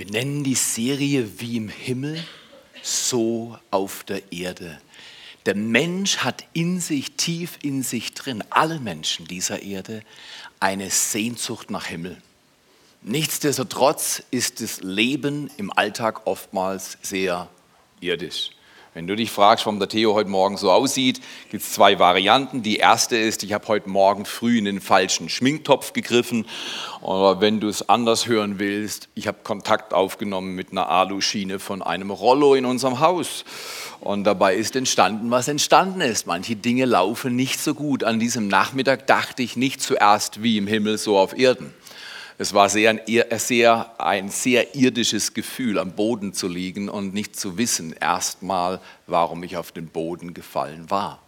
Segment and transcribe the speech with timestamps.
[0.00, 2.24] Wir nennen die Serie wie im Himmel,
[2.80, 4.80] so auf der Erde.
[5.44, 10.02] Der Mensch hat in sich, tief in sich drin, alle Menschen dieser Erde,
[10.58, 12.16] eine Sehnsucht nach Himmel.
[13.02, 17.50] Nichtsdestotrotz ist das Leben im Alltag oftmals sehr
[18.00, 18.52] irdisch.
[18.92, 22.62] Wenn du dich fragst, warum der Theo heute Morgen so aussieht, gibt es zwei Varianten.
[22.62, 26.44] Die erste ist, ich habe heute Morgen früh in den falschen Schminktopf gegriffen.
[27.00, 31.82] Oder wenn du es anders hören willst, ich habe Kontakt aufgenommen mit einer Aluschiene von
[31.82, 33.44] einem Rollo in unserem Haus.
[34.00, 36.26] Und dabei ist entstanden, was entstanden ist.
[36.26, 38.02] Manche Dinge laufen nicht so gut.
[38.02, 41.72] An diesem Nachmittag dachte ich nicht zuerst wie im Himmel, so auf Erden.
[42.40, 47.38] Es war sehr ein, sehr, ein sehr irdisches Gefühl, am Boden zu liegen und nicht
[47.38, 51.20] zu wissen erstmal, warum ich auf den Boden gefallen war.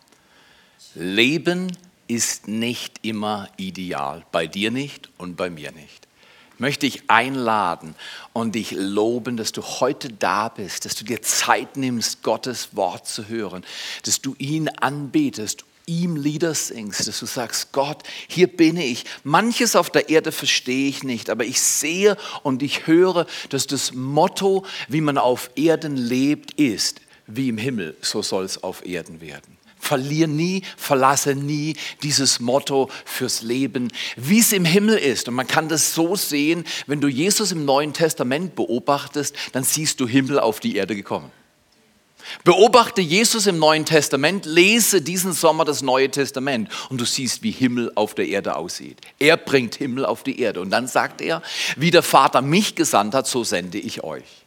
[0.95, 1.77] Leben
[2.09, 6.09] ist nicht immer ideal, bei dir nicht und bei mir nicht.
[6.55, 7.95] Ich möchte dich einladen
[8.33, 13.07] und dich loben, dass du heute da bist, dass du dir Zeit nimmst, Gottes Wort
[13.07, 13.67] zu hören,
[14.07, 19.05] dass du ihn anbetest ihm Lieder singst, dass du sagst, Gott, hier bin ich.
[19.25, 23.93] Manches auf der Erde verstehe ich nicht, aber ich sehe und ich höre, dass das
[23.93, 29.21] Motto, wie man auf Erden lebt, ist, wie im Himmel, so soll es auf Erden
[29.21, 29.59] werden.
[29.79, 35.27] Verlier nie, verlasse nie dieses Motto fürs Leben, wie es im Himmel ist.
[35.27, 39.99] Und man kann das so sehen, wenn du Jesus im Neuen Testament beobachtest, dann siehst
[39.99, 41.33] du Himmel auf die Erde gekommen.
[42.45, 47.51] Beobachte Jesus im Neuen Testament, lese diesen Sommer das Neue Testament und du siehst, wie
[47.51, 49.01] Himmel auf der Erde aussieht.
[49.19, 51.43] Er bringt Himmel auf die Erde und dann sagt er,
[51.77, 54.45] wie der Vater mich gesandt hat, so sende ich euch.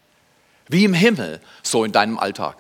[0.68, 2.58] Wie im Himmel, so in deinem Alltag.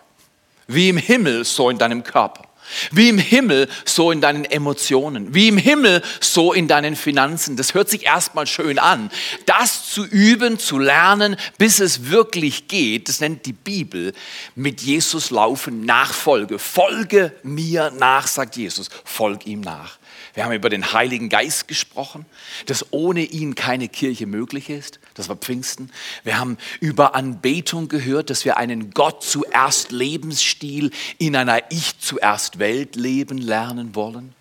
[0.67, 2.44] Wie im Himmel, so in deinem Körper.
[2.91, 5.33] Wie im Himmel, so in deinen Emotionen.
[5.33, 7.55] Wie im Himmel, so in deinen Finanzen.
[7.57, 9.11] Das hört sich erstmal schön an.
[9.45, 14.13] Das zu üben, zu lernen, bis es wirklich geht, das nennt die Bibel
[14.55, 16.59] mit Jesus laufen, Nachfolge.
[16.59, 18.89] Folge mir nach, sagt Jesus.
[19.03, 19.97] Folg ihm nach.
[20.35, 22.25] Wir haben über den Heiligen Geist gesprochen,
[22.65, 24.99] dass ohne ihn keine Kirche möglich ist.
[25.13, 25.89] Das war Pfingsten.
[26.23, 32.59] Wir haben über Anbetung gehört, dass wir einen Gott zuerst Lebensstil in einer Ich zuerst
[32.59, 34.35] Welt leben lernen wollen.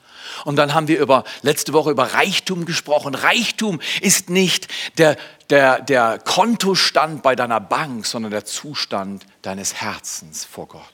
[0.44, 3.14] Und dann haben wir über, letzte Woche über Reichtum gesprochen.
[3.14, 4.68] Reichtum ist nicht
[4.98, 5.16] der,
[5.50, 10.93] der, der Kontostand bei deiner Bank, sondern der Zustand deines Herzens vor Gott.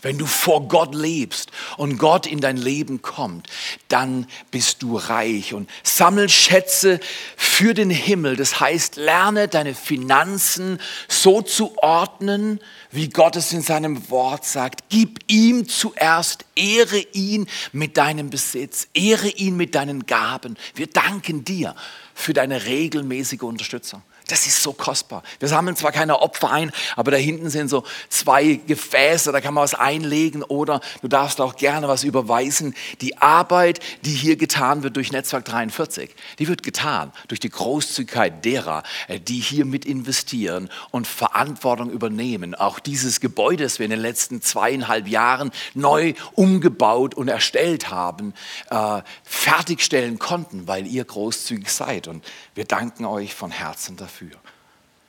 [0.00, 3.48] Wenn du vor Gott lebst und Gott in dein Leben kommt,
[3.88, 7.00] dann bist du reich und sammel Schätze
[7.36, 8.36] für den Himmel.
[8.36, 10.78] Das heißt, lerne deine Finanzen
[11.08, 12.60] so zu ordnen,
[12.92, 14.84] wie Gott es in seinem Wort sagt.
[14.88, 20.56] Gib ihm zuerst, ehre ihn mit deinem Besitz, ehre ihn mit deinen Gaben.
[20.76, 21.74] Wir danken dir
[22.14, 24.02] für deine regelmäßige Unterstützung.
[24.28, 25.22] Das ist so kostbar.
[25.38, 29.54] Wir sammeln zwar keine Opfer ein, aber da hinten sind so zwei Gefäße, da kann
[29.54, 32.74] man was einlegen oder du darfst auch gerne was überweisen.
[33.00, 38.44] Die Arbeit, die hier getan wird durch Netzwerk 43, die wird getan durch die Großzügigkeit
[38.44, 42.54] derer, äh, die hier mit investieren und Verantwortung übernehmen.
[42.54, 48.34] Auch dieses Gebäude, das wir in den letzten zweieinhalb Jahren neu umgebaut und erstellt haben,
[48.68, 52.08] äh, fertigstellen konnten, weil ihr großzügig seid.
[52.08, 52.22] Und
[52.54, 54.38] wir danken euch von Herzen dafür dafür.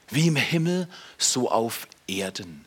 [0.10, 0.88] Wie im Himmel,
[1.18, 2.66] so auf Erden.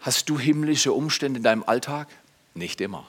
[0.00, 2.08] Hast du himmlische Umstände in deinem Alltag?
[2.54, 3.08] Nicht immer.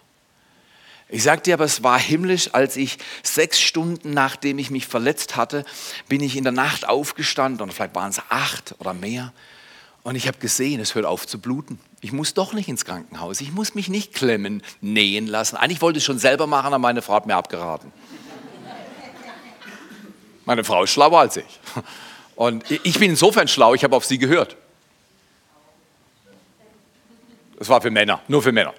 [1.10, 5.36] Ich sage dir aber, es war himmlisch, als ich sechs Stunden nachdem ich mich verletzt
[5.38, 5.64] hatte,
[6.10, 9.32] bin ich in der Nacht aufgestanden und vielleicht waren es acht oder mehr.
[10.04, 11.80] Und ich habe gesehen, es hört auf zu bluten.
[12.02, 13.42] Ich muss doch nicht ins Krankenhaus.
[13.42, 15.58] Ich muss mich nicht klemmen, nähen lassen.
[15.58, 17.92] Eigentlich wollte ich es schon selber machen, aber meine Frau hat mir abgeraten.
[20.46, 21.60] Meine Frau ist schlauer als ich.
[22.38, 24.56] Und ich bin insofern schlau, ich habe auf sie gehört.
[27.58, 28.76] Das war für Männer, nur für Männer.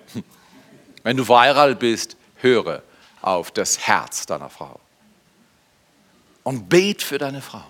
[1.03, 2.85] Wenn du verheiratet bist, höre
[3.21, 4.79] auf das Herz deiner Frau.
[6.45, 7.65] Und bet für deine Frau.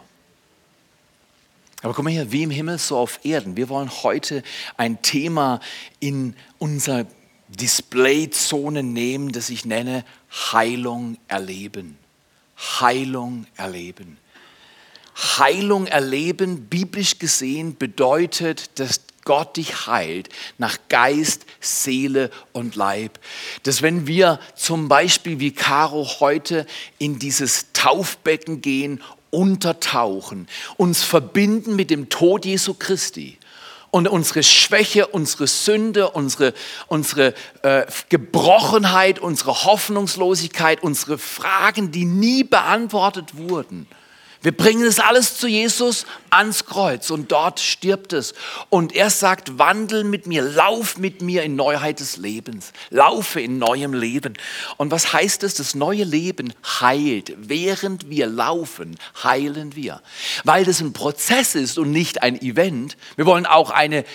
[1.81, 3.56] Aber guck mal hier, wie im Himmel, so auf Erden.
[3.56, 4.43] Wir wollen heute
[4.76, 5.58] ein Thema
[6.00, 7.06] in unser
[7.49, 10.05] Displayzone nehmen, das ich nenne
[10.52, 11.96] Heilung erleben.
[12.58, 14.19] Heilung erleben.
[15.19, 23.19] Heilung erleben, biblisch gesehen, bedeutet, dass Gott dich heilt nach Geist, Seele und Leib.
[23.65, 26.67] Dass wenn wir zum Beispiel wie Caro heute
[26.99, 30.49] in dieses Taufbecken gehen, untertauchen,
[30.79, 33.37] uns verbinden mit dem Tod Jesu Christi
[33.91, 36.55] und unsere Schwäche, unsere Sünde, unsere,
[36.87, 43.87] unsere äh, Gebrochenheit, unsere Hoffnungslosigkeit, unsere Fragen, die nie beantwortet wurden,
[44.49, 48.33] Wir bringen es alles zu Jesus ans Kreuz und dort stirbt es.
[48.71, 53.59] Und er sagt, wandel mit mir, lauf mit mir in Neuheit des Lebens, laufe in
[53.59, 54.33] neuem Leben.
[54.79, 55.53] Und was heißt es?
[55.53, 57.35] Das neue Leben heilt.
[57.37, 60.00] Während wir laufen, heilen wir.
[60.45, 62.97] Weil das ein Prozess ist und nicht ein Event.
[63.17, 64.06] Wir wollen auch eine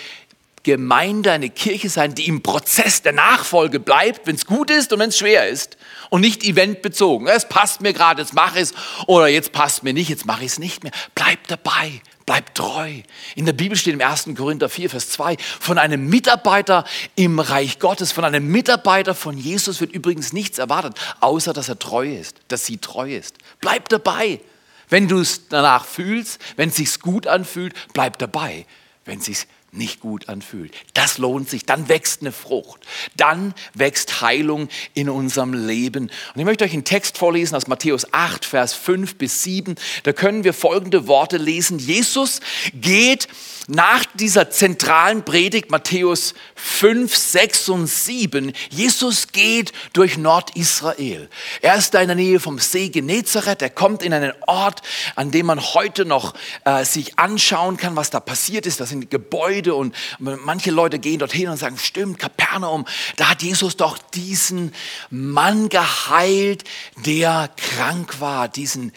[0.64, 4.98] Gemeinde, eine Kirche sein, die im Prozess der Nachfolge bleibt, wenn es gut ist und
[4.98, 5.76] wenn es schwer ist
[6.10, 7.28] und nicht eventbezogen.
[7.28, 8.74] Es passt mir gerade, jetzt mache ich es
[9.06, 10.92] oder jetzt passt mir nicht, jetzt mache ich es nicht mehr.
[11.14, 13.02] Bleib dabei, bleib treu.
[13.36, 14.30] In der Bibel steht im 1.
[14.36, 16.84] Korinther 4, Vers 2, von einem Mitarbeiter
[17.14, 21.78] im Reich Gottes, von einem Mitarbeiter von Jesus wird übrigens nichts erwartet, außer dass er
[21.78, 23.36] treu ist, dass sie treu ist.
[23.60, 24.40] Bleib dabei.
[24.88, 28.66] Wenn du es danach fühlst, wenn es sich gut anfühlt, bleib dabei.
[29.04, 29.46] Wenn es sich
[29.76, 30.72] nicht gut anfühlt.
[30.94, 31.64] Das lohnt sich.
[31.64, 32.80] Dann wächst eine Frucht.
[33.16, 36.04] Dann wächst Heilung in unserem Leben.
[36.04, 39.74] Und ich möchte euch einen Text vorlesen aus Matthäus 8, Vers 5 bis 7.
[40.02, 41.78] Da können wir folgende Worte lesen.
[41.78, 42.40] Jesus
[42.72, 43.28] geht
[43.66, 51.30] nach dieser zentralen Predigt Matthäus 5, 6 und 7, Jesus geht durch Nordisrael.
[51.62, 53.62] Er ist da in der Nähe vom See Genezareth.
[53.62, 54.82] Er kommt in einen Ort,
[55.16, 56.34] an dem man heute noch
[56.64, 58.80] äh, sich anschauen kann, was da passiert ist.
[58.80, 62.84] Das sind Gebäude und manche Leute gehen dorthin und sagen, stimmt, Kapernaum,
[63.16, 64.74] da hat Jesus doch diesen
[65.10, 66.64] Mann geheilt,
[67.04, 68.92] der krank war, diesen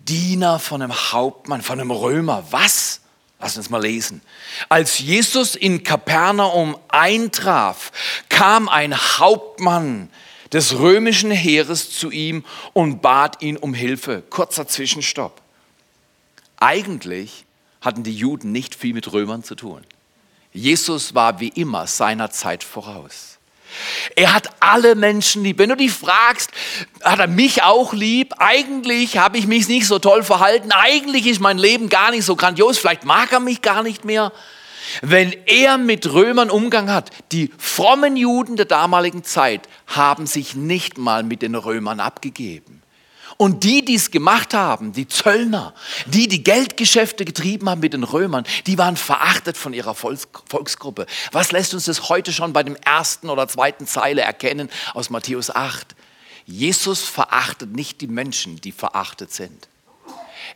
[0.00, 2.44] Diener von einem Hauptmann, von einem Römer.
[2.50, 3.01] Was?
[3.42, 4.22] Lass uns mal lesen.
[4.68, 7.90] Als Jesus in Kapernaum eintraf,
[8.28, 10.08] kam ein Hauptmann
[10.52, 14.22] des römischen Heeres zu ihm und bat ihn um Hilfe.
[14.30, 15.42] Kurzer Zwischenstopp.
[16.58, 17.44] Eigentlich
[17.80, 19.82] hatten die Juden nicht viel mit Römern zu tun.
[20.52, 23.31] Jesus war wie immer seiner Zeit voraus.
[24.16, 25.58] Er hat alle Menschen lieb.
[25.58, 26.50] Wenn du dich fragst,
[27.02, 28.34] hat er mich auch lieb?
[28.38, 30.72] Eigentlich habe ich mich nicht so toll verhalten.
[30.72, 32.78] Eigentlich ist mein Leben gar nicht so grandios.
[32.78, 34.32] Vielleicht mag er mich gar nicht mehr.
[35.00, 40.98] Wenn er mit Römern Umgang hat, die frommen Juden der damaligen Zeit haben sich nicht
[40.98, 42.81] mal mit den Römern abgegeben.
[43.42, 45.74] Und die, die es gemacht haben, die Zöllner,
[46.06, 51.06] die, die Geldgeschäfte getrieben haben mit den Römern, die waren verachtet von ihrer Volks Volksgruppe.
[51.32, 55.50] Was lässt uns das heute schon bei dem ersten oder zweiten Zeile erkennen aus Matthäus
[55.50, 55.96] 8?
[56.46, 59.66] Jesus verachtet nicht die Menschen, die verachtet sind.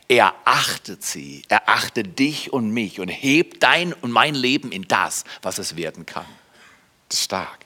[0.07, 4.87] Er achtet sie, er achtet dich und mich und hebt dein und mein Leben in
[4.87, 6.25] das, was es werden kann.
[7.09, 7.65] Das ist stark.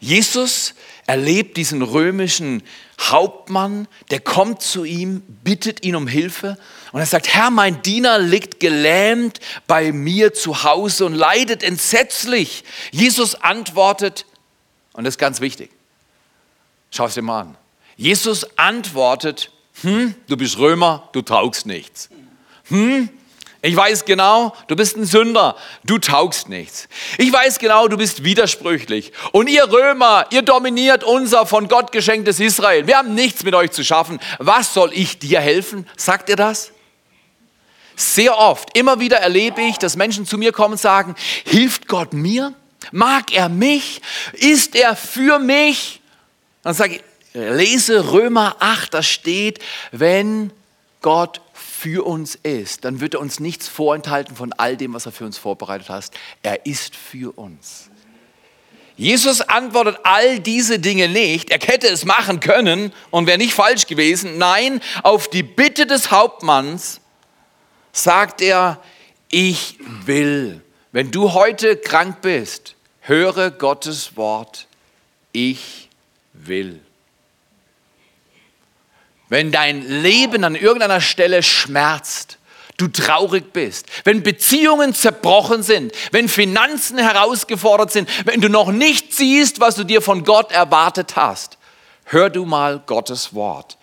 [0.00, 0.74] Jesus
[1.06, 2.62] erlebt diesen römischen
[3.00, 6.56] Hauptmann, der kommt zu ihm, bittet ihn um Hilfe
[6.92, 12.64] und er sagt, Herr, mein Diener liegt gelähmt bei mir zu Hause und leidet entsetzlich.
[12.90, 14.26] Jesus antwortet,
[14.92, 15.70] und das ist ganz wichtig,
[16.90, 17.56] schau es dir mal an.
[17.96, 19.50] Jesus antwortet,
[19.82, 22.08] hm, du bist Römer, du taugst nichts.
[22.68, 23.08] Hm,
[23.64, 26.86] ich weiß genau, du bist ein Sünder, du taugst nichts.
[27.16, 29.10] Ich weiß genau, du bist widersprüchlich.
[29.32, 32.86] Und ihr Römer, ihr dominiert unser von Gott geschenktes Israel.
[32.86, 34.20] Wir haben nichts mit euch zu schaffen.
[34.38, 35.88] Was soll ich dir helfen?
[35.96, 36.72] Sagt ihr das?
[37.96, 41.14] Sehr oft, immer wieder erlebe ich, dass Menschen zu mir kommen und sagen,
[41.46, 42.52] hilft Gott mir?
[42.92, 44.02] Mag er mich?
[44.34, 46.02] Ist er für mich?
[46.64, 47.02] Dann sage ich,
[47.32, 49.58] lese Römer 8, da steht,
[49.90, 50.52] wenn
[51.00, 51.40] Gott
[51.84, 55.26] für uns ist, dann wird er uns nichts vorenthalten von all dem, was er für
[55.26, 56.10] uns vorbereitet hat.
[56.42, 57.90] Er ist für uns.
[58.96, 61.50] Jesus antwortet all diese Dinge nicht.
[61.50, 64.38] Er hätte es machen können und wäre nicht falsch gewesen.
[64.38, 67.02] Nein, auf die Bitte des Hauptmanns
[67.92, 68.80] sagt er,
[69.28, 70.62] ich will.
[70.90, 74.68] Wenn du heute krank bist, höre Gottes Wort.
[75.32, 75.90] Ich
[76.32, 76.80] will.
[79.28, 82.38] Wenn dein Leben an irgendeiner Stelle schmerzt,
[82.76, 89.14] du traurig bist, wenn Beziehungen zerbrochen sind, wenn Finanzen herausgefordert sind, wenn du noch nicht
[89.14, 91.58] siehst, was du dir von Gott erwartet hast,
[92.04, 93.78] hör du mal Gottes Wort.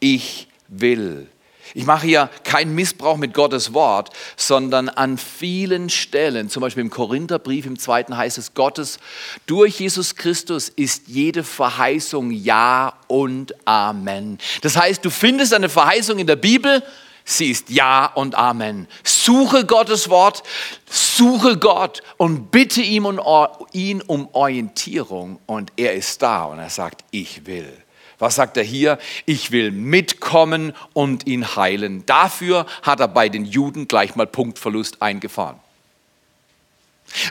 [0.00, 1.28] Ich will.
[1.72, 6.90] Ich mache hier keinen Missbrauch mit Gottes Wort, sondern an vielen Stellen, zum Beispiel im
[6.90, 8.98] Korintherbrief im zweiten heißt es, Gottes,
[9.46, 14.38] durch Jesus Christus ist jede Verheißung Ja und Amen.
[14.62, 16.82] Das heißt, du findest eine Verheißung in der Bibel,
[17.24, 18.86] sie ist Ja und Amen.
[19.02, 20.42] Suche Gottes Wort,
[20.88, 27.46] suche Gott und bitte ihn um Orientierung und er ist da und er sagt, ich
[27.46, 27.83] will.
[28.18, 28.98] Was sagt er hier?
[29.26, 32.06] Ich will mitkommen und ihn heilen.
[32.06, 35.58] Dafür hat er bei den Juden gleich mal Punktverlust eingefahren.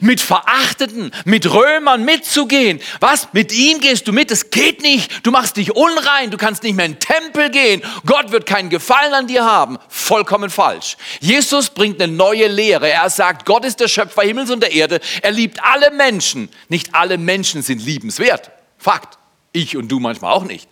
[0.02, 2.80] mit Verachteten, mit Römern mitzugehen.
[3.00, 3.28] Was?
[3.34, 4.32] Mit ihm gehst du mit?
[4.32, 5.26] Das geht nicht.
[5.26, 6.32] Du machst dich unrein.
[6.32, 7.82] Du kannst nicht mehr in den Tempel gehen.
[8.06, 9.78] Gott wird keinen Gefallen an dir haben.
[9.90, 10.96] Vollkommen falsch.
[11.20, 12.90] Jesus bringt eine neue Lehre.
[12.90, 15.02] Er sagt, Gott ist der Schöpfer Himmels und der Erde.
[15.22, 16.50] Er liebt alle Menschen.
[16.70, 18.52] Nicht alle Menschen sind liebenswert.
[18.78, 19.18] Fakt.
[19.54, 20.68] Ich und du manchmal auch nicht.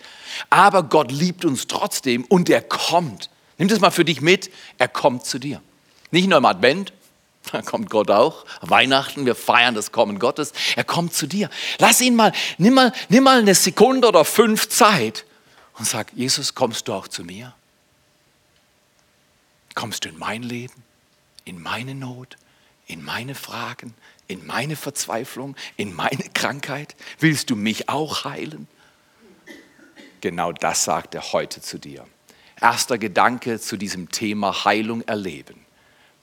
[0.50, 3.30] Aber Gott liebt uns trotzdem und er kommt.
[3.58, 4.52] Nimm das mal für dich mit.
[4.78, 5.62] Er kommt zu dir.
[6.10, 6.92] Nicht nur im Advent,
[7.52, 8.46] da kommt Gott auch.
[8.62, 10.54] Weihnachten, wir feiern das Kommen Gottes.
[10.76, 11.50] Er kommt zu dir.
[11.80, 15.26] Lass ihn mal, nimm mal, nimm mal eine Sekunde oder fünf Zeit
[15.78, 17.54] und sag, Jesus, kommst du auch zu mir?
[19.74, 20.84] Kommst du in mein Leben,
[21.46, 22.36] in meine Not,
[22.88, 23.94] in meine Fragen,
[24.32, 26.96] in meine Verzweiflung, in meine Krankheit?
[27.20, 28.68] Willst du mich auch heilen?
[30.22, 32.06] Genau das sagt er heute zu dir.
[32.60, 35.66] Erster Gedanke zu diesem Thema Heilung erleben.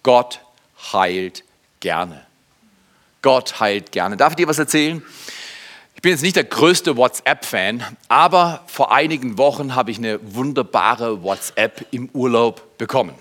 [0.03, 0.41] Gott
[0.93, 1.45] heilt
[1.81, 2.25] gerne.
[3.23, 4.17] Gott heilt gerne.
[4.17, 5.03] Darf ich dir was erzählen?
[5.97, 11.25] Ich bin jetzt nicht der größte WhatsApp-Fan, aber vor einigen Wochen habe ich eine wunderbare
[11.25, 13.15] WhatsApp im Urlaub bekommen.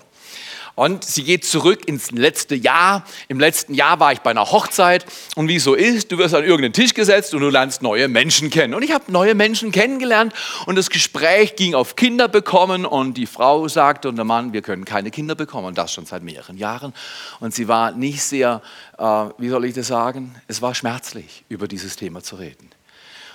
[0.78, 3.04] Und sie geht zurück ins letzte Jahr.
[3.26, 5.04] Im letzten Jahr war ich bei einer Hochzeit
[5.34, 8.48] und wie so ist, du wirst an irgendeinen Tisch gesetzt und du lernst neue Menschen
[8.48, 8.74] kennen.
[8.74, 10.32] Und ich habe neue Menschen kennengelernt
[10.66, 14.62] und das Gespräch ging auf Kinder bekommen und die Frau sagte und der Mann, wir
[14.62, 16.94] können keine Kinder bekommen und das schon seit mehreren Jahren.
[17.40, 18.62] Und sie war nicht sehr,
[18.98, 22.70] äh, wie soll ich das sagen, es war schmerzlich, über dieses Thema zu reden.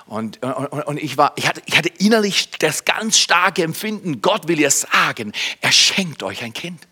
[0.06, 4.48] Und, und, und, ich, war, ich, hatte, ich hatte innerlich das ganz starke Empfinden, Gott
[4.48, 6.88] will ihr sagen, er schenkt euch ein Kind.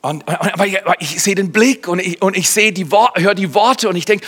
[0.00, 3.52] Und, aber ich, ich, sehe den Blick und ich, und ich sehe die höre die
[3.52, 4.24] Worte und ich denke,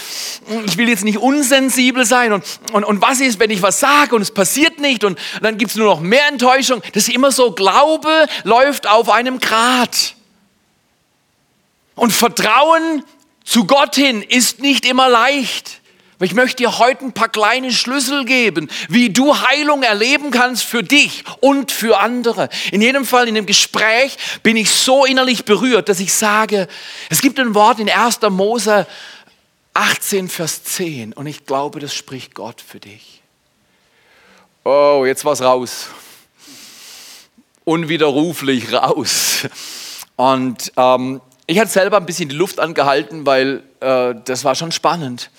[0.49, 2.33] hm, ich will jetzt nicht unsensibel sein.
[2.33, 5.59] Und, und, und was ist, wenn ich was sage und es passiert nicht und dann
[5.59, 6.83] gibt es nur noch mehr Enttäuschung.
[6.93, 10.17] Das ist immer so, Glaube läuft auf einem Grat.
[11.95, 13.05] Und Vertrauen
[13.45, 15.80] zu Gott hin ist nicht immer leicht.
[16.23, 20.83] Ich möchte dir heute ein paar kleine Schlüssel geben, wie du Heilung erleben kannst für
[20.83, 22.51] dich und für andere.
[22.73, 26.69] In jedem Fall in dem Gespräch bin ich so innerlich berührt, dass ich sage,
[27.09, 28.21] es gibt ein Wort in 1.
[28.29, 28.87] Mose
[29.73, 33.23] 18, Vers 10 und ich glaube, das spricht Gott für dich.
[34.65, 35.87] Oh, jetzt war's raus.
[37.65, 39.47] Unwiderruflich raus.
[40.17, 44.71] Und ähm, ich hatte selber ein bisschen die Luft angehalten, weil äh, das war schon
[44.71, 45.31] spannend.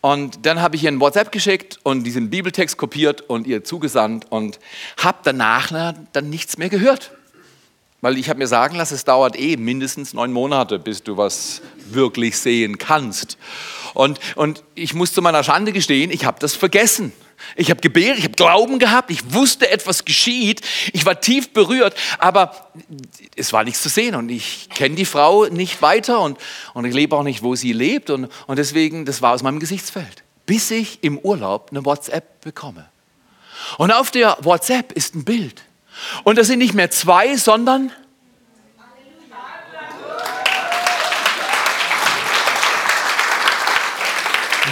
[0.00, 4.26] Und dann habe ich ihr ein WhatsApp geschickt und diesen Bibeltext kopiert und ihr zugesandt
[4.30, 4.60] und
[4.96, 7.12] habe danach dann nichts mehr gehört.
[8.00, 11.62] Weil ich habe mir sagen lassen, es dauert eh mindestens neun Monate, bis du was
[11.90, 13.38] wirklich sehen kannst.
[13.94, 17.12] Und, und ich muss zu meiner Schande gestehen, ich habe das vergessen.
[17.56, 20.60] Ich habe gebetet, ich habe Glauben gehabt, ich wusste, etwas geschieht,
[20.92, 22.70] ich war tief berührt, aber
[23.36, 26.38] es war nichts zu sehen und ich kenne die Frau nicht weiter und,
[26.74, 29.60] und ich lebe auch nicht, wo sie lebt und, und deswegen, das war aus meinem
[29.60, 32.88] Gesichtsfeld, bis ich im Urlaub eine WhatsApp bekomme.
[33.76, 35.62] Und auf der WhatsApp ist ein Bild
[36.24, 37.92] und das sind nicht mehr zwei, sondern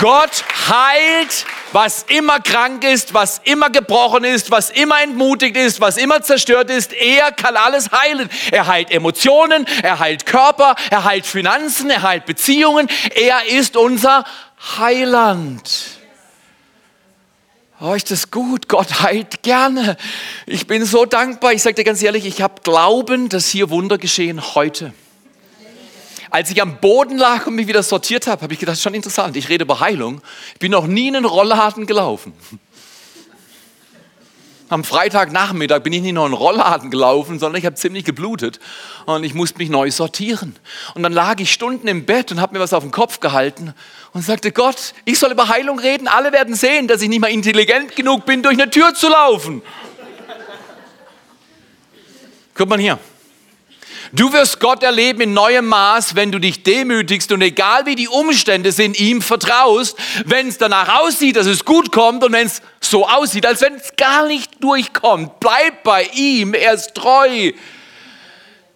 [0.01, 5.97] Gott heilt was immer krank ist, was immer gebrochen ist, was immer entmutigt ist, was
[5.97, 8.29] immer zerstört ist, er kann alles heilen.
[8.51, 12.89] Er heilt Emotionen, er heilt Körper, er heilt Finanzen, er heilt Beziehungen.
[13.15, 14.25] Er ist unser
[14.79, 15.97] Heiland.
[17.79, 18.69] Oh, ist das gut?
[18.69, 19.99] Gott heilt gerne.
[20.47, 21.53] Ich bin so dankbar.
[21.53, 24.95] Ich sage dir ganz ehrlich, ich habe Glauben, dass hier Wunder geschehen heute.
[26.37, 29.39] Als ich am Boden lag und mich wieder sortiert habe, habe ich gedacht, schon interessant,
[29.39, 30.21] ich rede über Heilung.
[30.53, 32.35] Ich bin noch nie in einen Rollladen gelaufen.
[34.69, 38.61] Am Freitagnachmittag bin ich nicht noch in einen Rollladen gelaufen, sondern ich habe ziemlich geblutet
[39.07, 40.55] und ich musste mich neu sortieren.
[40.95, 43.73] Und dann lag ich Stunden im Bett und habe mir was auf den Kopf gehalten
[44.13, 47.31] und sagte, Gott, ich soll über Heilung reden, alle werden sehen, dass ich nicht mal
[47.31, 49.63] intelligent genug bin, durch eine Tür zu laufen.
[52.53, 52.99] Guck mal hier.
[54.13, 58.09] Du wirst Gott erleben in neuem Maß, wenn du dich demütigst und egal wie die
[58.09, 62.63] Umstände sind, ihm vertraust, wenn es danach aussieht, dass es gut kommt und wenn es
[62.81, 65.41] so aussieht, als wenn es gar nicht durchkommt.
[65.41, 67.53] Bleib bei ihm, er ist treu.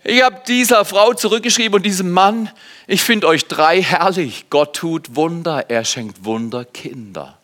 [0.03, 2.51] Ich habe dieser Frau zurückgeschrieben und diesem Mann,
[2.87, 4.47] ich finde euch drei herrlich.
[4.51, 7.39] Gott tut Wunder, er schenkt Wunderkinder.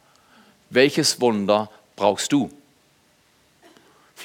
[0.70, 2.50] Welches Wunder brauchst du?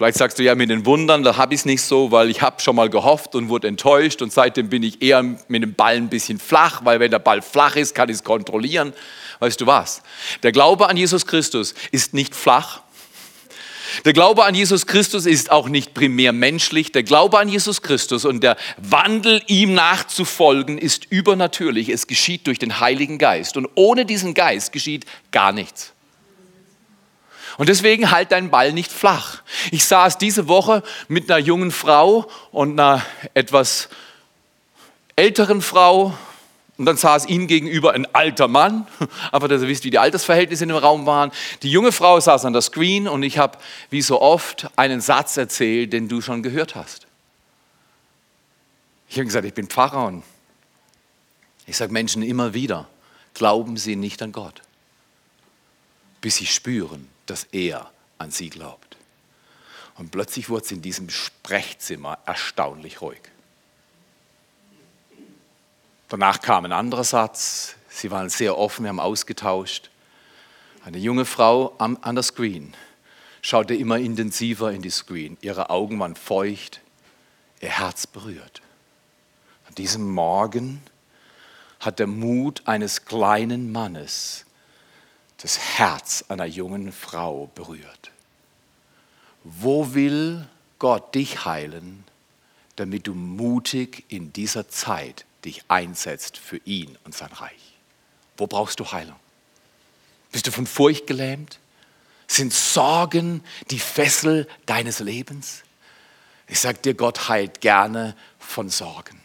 [0.01, 2.41] Vielleicht sagst du ja mit den Wundern, da habe ich es nicht so, weil ich
[2.41, 5.95] habe schon mal gehofft und wurde enttäuscht und seitdem bin ich eher mit dem Ball
[5.95, 8.93] ein bisschen flach, weil wenn der Ball flach ist, kann ich es kontrollieren.
[9.41, 10.01] Weißt du was?
[10.41, 12.81] Der Glaube an Jesus Christus ist nicht flach.
[14.03, 16.91] Der Glaube an Jesus Christus ist auch nicht primär menschlich.
[16.91, 21.89] Der Glaube an Jesus Christus und der Wandel, ihm nachzufolgen, ist übernatürlich.
[21.89, 23.55] Es geschieht durch den Heiligen Geist.
[23.55, 25.93] Und ohne diesen Geist geschieht gar nichts.
[27.57, 29.41] Und deswegen halt deinen Ball nicht flach.
[29.71, 33.01] Ich saß diese Woche mit einer jungen Frau und einer
[33.33, 33.89] etwas
[35.15, 36.13] älteren Frau,
[36.81, 38.87] und dann saß ihnen gegenüber ein alter Mann,
[39.31, 41.31] aber dass ihr wisst, wie die Altersverhältnisse in dem Raum waren.
[41.61, 43.59] Die junge Frau saß an der Screen und ich habe,
[43.91, 47.05] wie so oft, einen Satz erzählt, den du schon gehört hast.
[49.09, 50.23] Ich habe gesagt, ich bin Pfarrer und
[51.67, 52.87] ich sage Menschen immer wieder,
[53.35, 54.63] glauben sie nicht an Gott,
[56.19, 58.97] bis sie spüren, dass er an sie glaubt.
[59.97, 63.21] Und plötzlich wurde es in diesem Sprechzimmer erstaunlich ruhig.
[66.09, 67.75] Danach kam ein anderer Satz.
[67.89, 69.89] Sie waren sehr offen, wir haben ausgetauscht.
[70.83, 72.73] Eine junge Frau an, an der Screen
[73.41, 75.37] schaute immer intensiver in die Screen.
[75.41, 76.81] Ihre Augen waren feucht,
[77.59, 78.61] ihr Herz berührt.
[79.67, 80.81] An diesem Morgen
[81.79, 84.45] hat der Mut eines kleinen Mannes
[85.41, 88.11] das Herz einer jungen Frau berührt.
[89.43, 90.47] Wo will
[90.79, 92.03] Gott dich heilen,
[92.75, 97.77] damit du mutig in dieser Zeit dich einsetzt für ihn und sein Reich.
[98.37, 99.19] Wo brauchst du Heilung?
[100.31, 101.59] Bist du von Furcht gelähmt?
[102.27, 105.63] Sind Sorgen die Fessel deines Lebens?
[106.47, 109.19] Ich sage dir, Gott heilt gerne von Sorgen.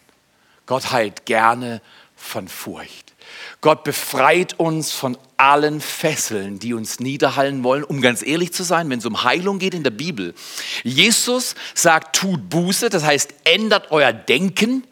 [0.67, 1.81] Gott heilt gerne
[2.17, 3.15] von Furcht.
[3.61, 8.89] Gott befreit uns von allen Fesseln, die uns niederhallen wollen, um ganz ehrlich zu sein,
[8.91, 10.35] wenn es um Heilung geht in der Bibel.
[10.83, 14.85] Jesus sagt, tut Buße, das heißt, ändert euer Denken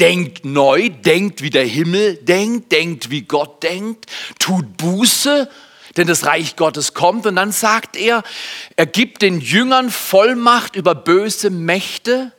[0.00, 4.06] Denkt neu, denkt wie der Himmel denkt, denkt wie Gott denkt,
[4.38, 5.48] tut Buße,
[5.96, 7.24] denn das Reich Gottes kommt.
[7.24, 8.22] Und dann sagt er,
[8.76, 12.32] er gibt den Jüngern Vollmacht über böse Mächte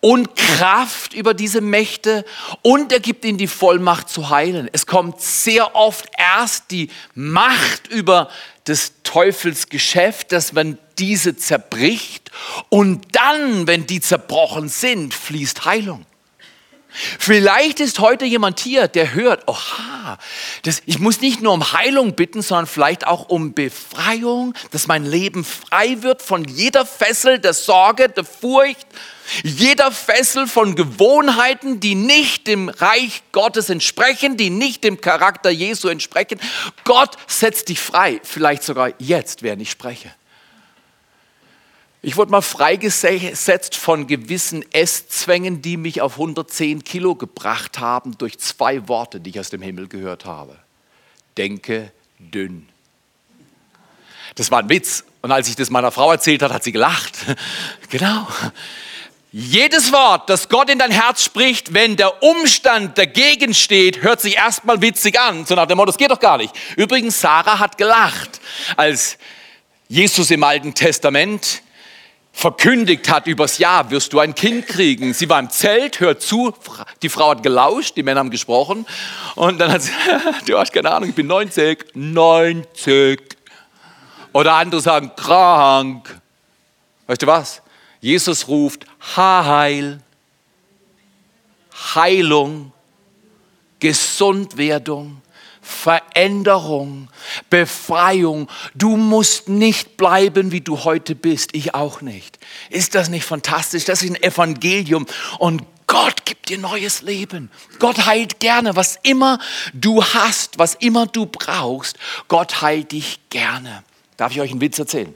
[0.00, 2.24] und Kraft über diese Mächte
[2.62, 4.68] und er gibt ihnen die Vollmacht zu heilen.
[4.72, 8.28] Es kommt sehr oft erst die Macht über
[8.66, 12.30] des Teufels Geschäft, dass man diese zerbricht
[12.68, 16.06] und dann, wenn die zerbrochen sind, fließt Heilung.
[16.92, 20.18] Vielleicht ist heute jemand hier, der hört, oha,
[20.62, 25.04] das, ich muss nicht nur um Heilung bitten, sondern vielleicht auch um Befreiung, dass mein
[25.04, 28.86] Leben frei wird von jeder Fessel der Sorge, der Furcht,
[29.42, 35.88] jeder Fessel von Gewohnheiten, die nicht dem Reich Gottes entsprechen, die nicht dem Charakter Jesu
[35.88, 36.40] entsprechen.
[36.84, 40.12] Gott setzt dich frei, vielleicht sogar jetzt, während ich spreche.
[42.02, 48.38] Ich wurde mal freigesetzt von gewissen Esszwängen, die mich auf 110 Kilo gebracht haben, durch
[48.38, 50.56] zwei Worte, die ich aus dem Himmel gehört habe.
[51.36, 52.68] Denke dünn.
[54.34, 55.04] Das war ein Witz.
[55.20, 57.18] Und als ich das meiner Frau erzählt hat, hat sie gelacht.
[57.90, 58.26] genau.
[59.32, 64.36] Jedes Wort, das Gott in dein Herz spricht, wenn der Umstand dagegen steht, hört sich
[64.36, 65.44] erstmal witzig an.
[65.44, 66.54] So nach dem Motto, das geht doch gar nicht.
[66.76, 68.40] Übrigens, Sarah hat gelacht,
[68.76, 69.18] als
[69.88, 71.62] Jesus im Alten Testament
[72.40, 75.12] verkündigt hat übers Jahr, wirst du ein Kind kriegen.
[75.12, 76.54] Sie war im Zelt, hört zu,
[77.02, 78.86] die Frau hat gelauscht, die Männer haben gesprochen
[79.34, 79.92] und dann hat sie,
[80.46, 83.20] du hast keine Ahnung, ich bin 90, 90.
[84.32, 86.18] Oder andere sagen, krank.
[87.06, 87.60] Weißt du was?
[88.00, 90.00] Jesus ruft Heil,
[91.94, 92.72] Heilung,
[93.80, 95.20] Gesundwerdung,
[95.70, 97.08] Veränderung,
[97.48, 98.48] Befreiung.
[98.74, 101.54] Du musst nicht bleiben, wie du heute bist.
[101.54, 102.38] Ich auch nicht.
[102.68, 103.84] Ist das nicht fantastisch?
[103.84, 105.06] Das ist ein Evangelium.
[105.38, 107.50] Und Gott gibt dir neues Leben.
[107.78, 109.38] Gott heilt gerne, was immer
[109.72, 111.98] du hast, was immer du brauchst.
[112.28, 113.82] Gott heilt dich gerne.
[114.16, 115.14] Darf ich euch einen Witz erzählen?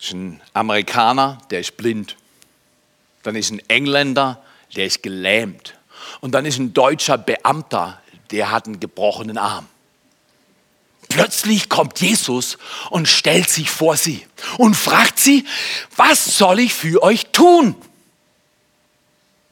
[0.00, 2.16] Ist ein Amerikaner, der ist blind.
[3.22, 4.42] Dann ist ein Engländer,
[4.76, 5.74] der ist gelähmt.
[6.20, 9.66] Und dann ist ein deutscher Beamter, der hat einen gebrochenen Arm.
[11.08, 12.56] Plötzlich kommt Jesus
[12.90, 14.24] und stellt sich vor sie
[14.58, 15.44] und fragt sie,
[15.96, 17.74] was soll ich für euch tun?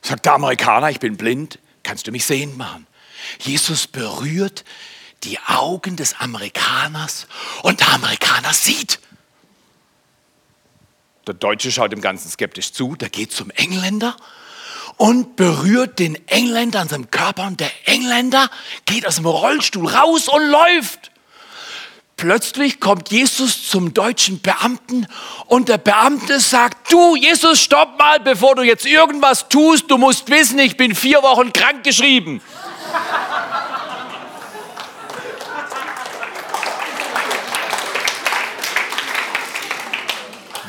[0.02, 2.87] Sagt der Amerikaner, ich bin blind, kannst du mich sehen machen?
[3.40, 4.64] Jesus berührt
[5.24, 7.26] die Augen des Amerikaners
[7.62, 9.00] und der Amerikaner sieht.
[11.26, 14.16] Der Deutsche schaut dem Ganzen skeptisch zu, der geht zum Engländer
[14.98, 17.46] und berührt den Engländer an seinem Körper.
[17.46, 18.50] Und der Engländer
[18.84, 21.11] geht aus dem Rollstuhl raus und läuft.
[22.18, 25.06] Plötzlich kommt Jesus zum deutschen Beamten
[25.46, 30.28] und der Beamte sagt, du Jesus, stopp mal, bevor du jetzt irgendwas tust, du musst
[30.28, 31.84] wissen, ich bin vier Wochen krank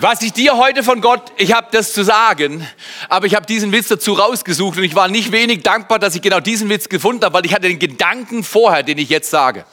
[0.02, 2.66] Was ich dir heute von Gott, ich habe das zu sagen,
[3.10, 6.22] aber ich habe diesen Witz dazu rausgesucht und ich war nicht wenig dankbar, dass ich
[6.22, 9.66] genau diesen Witz gefunden habe, weil ich hatte den Gedanken vorher, den ich jetzt sage.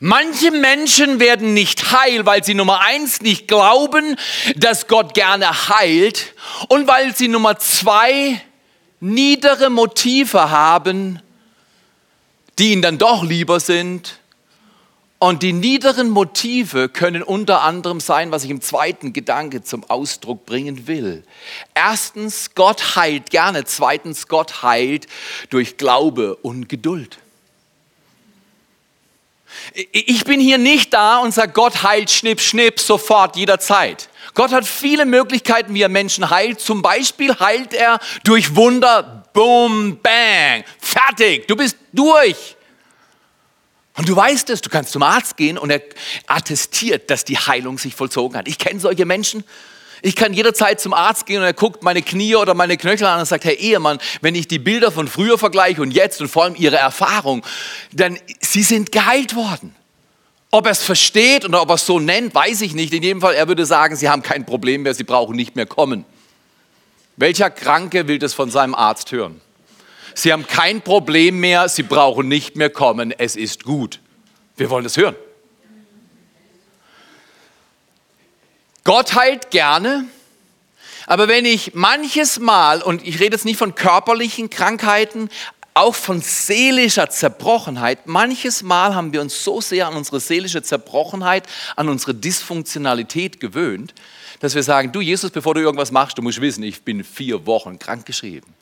[0.00, 4.16] Manche Menschen werden nicht heil, weil sie Nummer eins nicht glauben,
[4.56, 6.34] dass Gott gerne heilt
[6.66, 8.40] und weil sie Nummer zwei
[8.98, 11.20] niedere Motive haben,
[12.58, 14.17] die ihnen dann doch lieber sind
[15.20, 20.46] und die niederen Motive können unter anderem sein, was ich im zweiten Gedanke zum Ausdruck
[20.46, 21.24] bringen will.
[21.74, 23.64] Erstens, Gott heilt gerne.
[23.64, 25.08] Zweitens, Gott heilt
[25.50, 27.18] durch Glaube und Geduld.
[29.90, 34.08] Ich bin hier nicht da und sage, Gott heilt schnipp, schnipp, sofort, jederzeit.
[34.34, 36.60] Gott hat viele Möglichkeiten, wie er Menschen heilt.
[36.60, 42.56] Zum Beispiel heilt er durch Wunder, boom, bang, fertig, du bist durch.
[43.98, 45.82] Und du weißt es, du kannst zum Arzt gehen und er
[46.28, 48.46] attestiert, dass die Heilung sich vollzogen hat.
[48.46, 49.42] Ich kenne solche Menschen.
[50.02, 53.18] Ich kann jederzeit zum Arzt gehen und er guckt meine Knie oder meine Knöchel an
[53.18, 56.44] und sagt, Herr Ehemann, wenn ich die Bilder von früher vergleiche und jetzt und vor
[56.44, 57.44] allem Ihre Erfahrung,
[57.92, 59.74] dann Sie sind geheilt worden.
[60.52, 62.94] Ob er es versteht oder ob er es so nennt, weiß ich nicht.
[62.94, 65.66] In jedem Fall, er würde sagen, Sie haben kein Problem mehr, Sie brauchen nicht mehr
[65.66, 66.04] kommen.
[67.16, 69.40] Welcher Kranke will das von seinem Arzt hören?
[70.18, 74.00] Sie haben kein Problem mehr, Sie brauchen nicht mehr kommen, es ist gut.
[74.56, 75.14] Wir wollen das hören.
[78.82, 80.06] Gott heilt gerne,
[81.06, 85.30] aber wenn ich manches Mal, und ich rede jetzt nicht von körperlichen Krankheiten,
[85.74, 88.08] auch von seelischer Zerbrochenheit.
[88.08, 93.94] Manches Mal haben wir uns so sehr an unsere seelische Zerbrochenheit, an unsere Dysfunktionalität gewöhnt,
[94.40, 97.46] dass wir sagen, du Jesus, bevor du irgendwas machst, du musst wissen, ich bin vier
[97.46, 98.57] Wochen krankgeschrieben.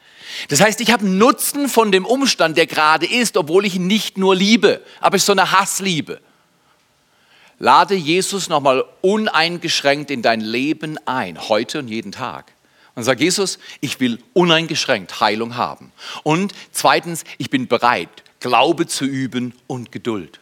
[0.48, 4.18] Das heißt, ich habe Nutzen von dem Umstand, der gerade ist, obwohl ich ihn nicht
[4.18, 6.20] nur liebe, aber es ist so eine Hassliebe.
[7.58, 12.52] Lade Jesus nochmal uneingeschränkt in dein Leben ein, heute und jeden Tag.
[12.94, 15.92] Und sag Jesus, ich will uneingeschränkt Heilung haben.
[16.22, 18.08] Und zweitens, ich bin bereit,
[18.40, 20.40] Glaube zu üben und Geduld.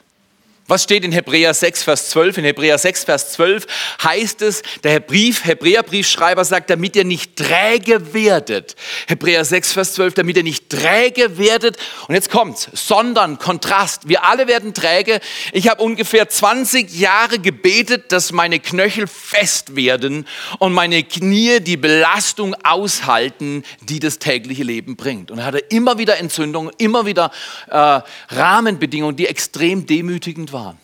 [0.67, 2.39] Was steht in Hebräer 6, Vers 12?
[2.39, 3.67] In Hebräer 6, Vers 12
[4.03, 8.75] heißt es, der Brief, Hebräerbriefschreiber sagt, damit ihr nicht träge werdet.
[9.07, 11.77] Hebräer 6, Vers 12, damit ihr nicht träge werdet.
[12.09, 14.09] Und jetzt kommt's, sondern Kontrast.
[14.09, 15.21] Wir alle werden träge.
[15.53, 20.27] Ich habe ungefähr 20 Jahre gebetet, dass meine Knöchel fest werden
[20.61, 25.31] und meine Knie die Belastung aushalten, die das tägliche Leben bringt.
[25.31, 27.31] Und er hatte immer wieder Entzündungen, immer wieder
[27.69, 28.01] äh,
[28.31, 30.79] Rahmenbedingungen, die extrem demütigend waren.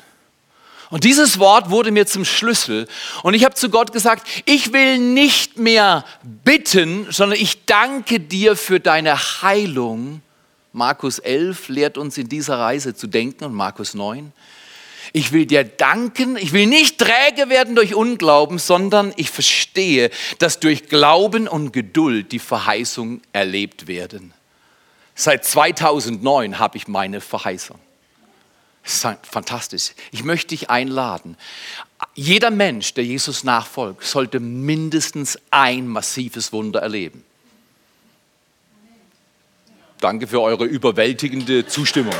[0.91, 2.89] Und dieses Wort wurde mir zum Schlüssel.
[3.23, 8.57] Und ich habe zu Gott gesagt, ich will nicht mehr bitten, sondern ich danke dir
[8.57, 10.21] für deine Heilung.
[10.73, 14.33] Markus 11 lehrt uns in dieser Reise zu denken und Markus 9.
[15.13, 20.61] Ich will dir danken, ich will nicht träge werden durch Unglauben, sondern ich verstehe, dass
[20.61, 24.33] durch Glauben und Geduld die Verheißung erlebt werden.
[25.15, 27.79] Seit 2009 habe ich meine Verheißung.
[28.83, 29.93] Fantastisch.
[30.11, 31.37] Ich möchte dich einladen.
[32.14, 37.25] Jeder Mensch, der Jesus nachfolgt, sollte mindestens ein massives Wunder erleben.
[40.01, 42.14] Danke für eure überwältigende Zustimmung.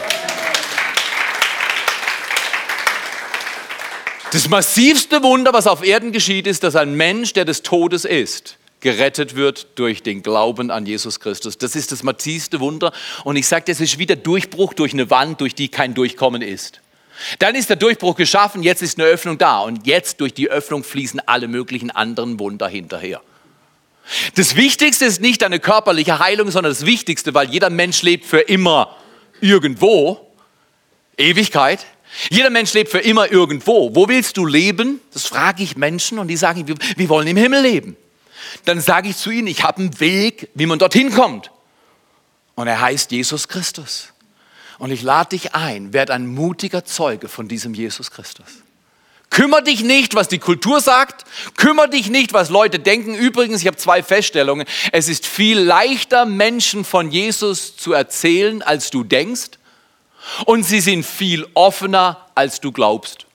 [4.33, 8.59] Das massivste Wunder, was auf Erden geschieht, ist, dass ein Mensch, der des Todes ist,
[8.81, 11.59] gerettet wird durch den Glauben an Jesus Christus.
[11.59, 12.93] Das ist das massivste Wunder.
[13.25, 16.43] Und ich sage, das ist wie der Durchbruch durch eine Wand, durch die kein Durchkommen
[16.43, 16.81] ist.
[17.39, 19.61] Dann ist der Durchbruch geschaffen, jetzt ist eine Öffnung da.
[19.61, 23.21] Und jetzt durch die Öffnung fließen alle möglichen anderen Wunder hinterher.
[24.35, 28.41] Das Wichtigste ist nicht eine körperliche Heilung, sondern das Wichtigste, weil jeder Mensch lebt für
[28.41, 28.97] immer
[29.41, 30.27] irgendwo,
[31.17, 31.87] Ewigkeit.
[32.31, 33.95] Jeder Mensch lebt für immer irgendwo.
[33.95, 35.01] Wo willst du leben?
[35.13, 37.97] Das frage ich Menschen und die sagen, wir wollen im Himmel leben
[38.65, 41.51] dann sage ich zu ihnen, ich habe einen Weg, wie man dorthin kommt.
[42.55, 44.13] Und er heißt Jesus Christus.
[44.79, 48.47] Und ich lade dich ein, werd ein mutiger Zeuge von diesem Jesus Christus.
[49.31, 51.25] Kümmer dich nicht, was die Kultur sagt.
[51.57, 53.15] Kümmer dich nicht, was Leute denken.
[53.15, 54.67] Übrigens, ich habe zwei Feststellungen.
[54.91, 59.51] Es ist viel leichter, Menschen von Jesus zu erzählen, als du denkst.
[60.47, 63.27] Und sie sind viel offener, als du glaubst.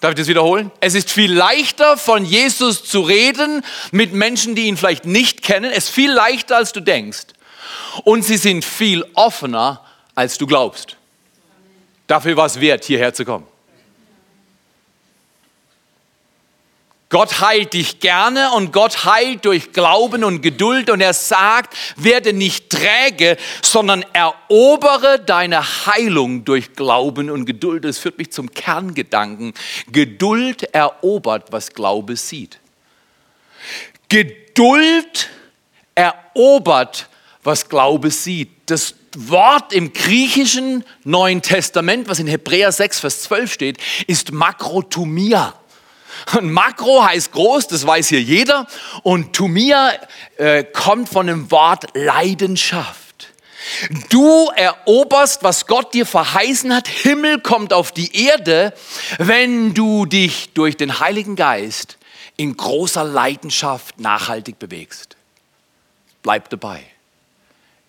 [0.00, 0.70] Darf ich das wiederholen?
[0.80, 5.70] Es ist viel leichter, von Jesus zu reden mit Menschen, die ihn vielleicht nicht kennen.
[5.70, 7.26] Es ist viel leichter, als du denkst.
[8.04, 9.84] Und sie sind viel offener,
[10.14, 10.96] als du glaubst.
[12.06, 13.46] Dafür war es wert, hierher zu kommen.
[17.10, 22.32] Gott heilt dich gerne und Gott heilt durch Glauben und Geduld und er sagt, werde
[22.32, 27.84] nicht träge, sondern erobere deine Heilung durch Glauben und Geduld.
[27.84, 29.54] Das führt mich zum Kerngedanken.
[29.90, 32.60] Geduld erobert, was Glaube sieht.
[34.08, 35.28] Geduld
[35.96, 37.08] erobert,
[37.42, 38.50] was Glaube sieht.
[38.66, 45.59] Das Wort im griechischen Neuen Testament, was in Hebräer 6, Vers 12 steht, ist Makrotumia.
[46.36, 48.66] Und Makro heißt groß, das weiß hier jeder.
[49.02, 49.92] Und Tumia
[50.36, 53.10] äh, kommt von dem Wort Leidenschaft.
[54.08, 56.88] Du eroberst, was Gott dir verheißen hat.
[56.88, 58.72] Himmel kommt auf die Erde,
[59.18, 61.98] wenn du dich durch den Heiligen Geist
[62.36, 65.16] in großer Leidenschaft nachhaltig bewegst.
[66.22, 66.82] Bleib dabei.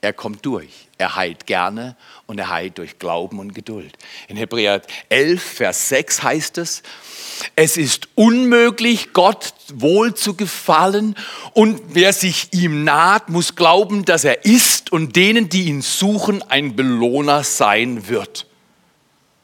[0.04, 0.88] Er kommt durch.
[0.98, 3.96] Er heilt gerne und er heilt durch Glauben und Geduld.
[4.28, 6.82] In Hebräer 11, Vers 6 heißt es,
[7.56, 11.16] es ist unmöglich, Gott wohl zu gefallen
[11.54, 16.44] und wer sich ihm naht, muss glauben, dass er ist und denen, die ihn suchen,
[16.50, 18.48] ein Belohner sein wird.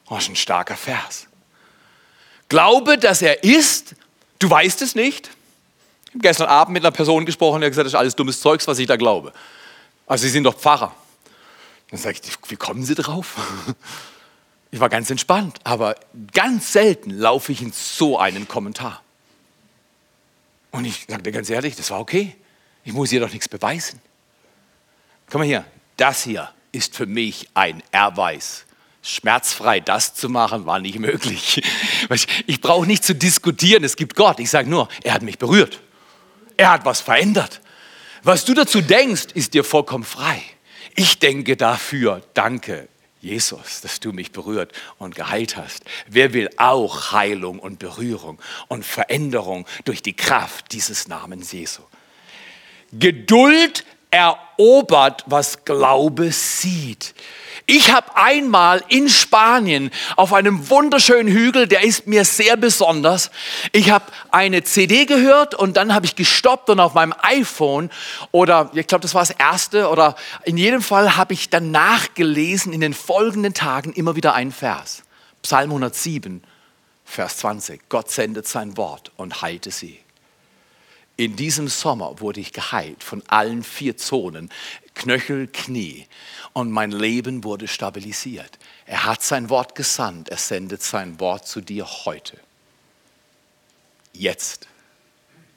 [0.08, 1.28] Das ist ein starker Vers.
[2.48, 3.94] Glaube, dass er ist,
[4.38, 5.30] du weißt es nicht.
[6.06, 8.40] Ich habe gestern Abend mit einer Person gesprochen, die hat gesagt, das ist alles dummes
[8.40, 9.32] Zeugs, was ich da glaube.
[10.08, 10.94] Also Sie sind doch Pfarrer.
[11.90, 13.36] Dann sage ich, wie kommen Sie drauf?
[14.70, 15.94] Ich war ganz entspannt, aber
[16.34, 19.02] ganz selten laufe ich in so einen Kommentar.
[20.70, 22.36] Und ich dir ganz ehrlich, das war okay.
[22.84, 23.98] Ich muss hier doch nichts beweisen.
[25.30, 25.64] Komm mal hier,
[25.96, 28.66] das hier ist für mich ein Erweis.
[29.02, 31.62] Schmerzfrei das zu machen, war nicht möglich.
[32.46, 34.38] Ich brauche nicht zu diskutieren, es gibt Gott.
[34.38, 35.80] Ich sage nur, er hat mich berührt.
[36.58, 37.62] Er hat was verändert.
[38.28, 40.42] Was du dazu denkst, ist dir vollkommen frei.
[40.94, 42.88] Ich denke dafür, danke,
[43.22, 45.82] Jesus, dass du mich berührt und geheilt hast.
[46.08, 48.38] Wer will auch Heilung und Berührung
[48.68, 51.80] und Veränderung durch die Kraft dieses Namens Jesu?
[52.92, 57.14] Geduld erobert, was Glaube sieht.
[57.70, 63.30] Ich habe einmal in Spanien auf einem wunderschönen Hügel, der ist mir sehr besonders,
[63.72, 67.90] ich habe eine CD gehört und dann habe ich gestoppt und auf meinem iPhone
[68.32, 72.72] oder ich glaube, das war das erste oder in jedem Fall habe ich dann nachgelesen
[72.72, 75.02] in den folgenden Tagen immer wieder einen Vers.
[75.42, 76.42] Psalm 107,
[77.04, 77.82] Vers 20.
[77.90, 80.00] Gott sendet sein Wort und heilte sie.
[81.18, 84.50] In diesem Sommer wurde ich geheilt von allen vier Zonen,
[84.98, 86.06] Knöchel, Knie.
[86.52, 88.58] Und mein Leben wurde stabilisiert.
[88.84, 90.28] Er hat sein Wort gesandt.
[90.28, 92.36] Er sendet sein Wort zu dir heute.
[94.12, 94.66] Jetzt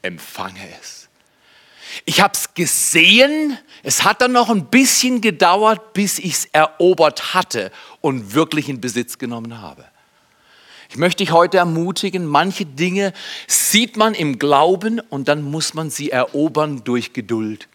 [0.01, 1.09] empfange es.
[2.05, 3.57] Ich habe es gesehen.
[3.83, 8.79] Es hat dann noch ein bisschen gedauert, bis ich es erobert hatte und wirklich in
[8.79, 9.85] Besitz genommen habe.
[10.89, 13.13] Ich möchte dich heute ermutigen, manche Dinge
[13.47, 17.69] sieht man im Glauben und dann muss man sie erobern durch Geduld.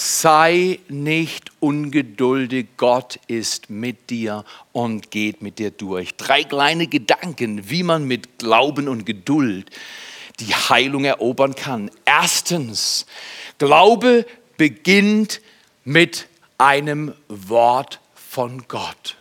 [0.00, 6.14] Sei nicht ungeduldig, Gott ist mit dir und geht mit dir durch.
[6.14, 9.68] Drei kleine Gedanken, wie man mit Glauben und Geduld
[10.38, 11.90] die Heilung erobern kann.
[12.04, 13.06] Erstens,
[13.58, 14.24] Glaube
[14.56, 15.40] beginnt
[15.82, 19.17] mit einem Wort von Gott.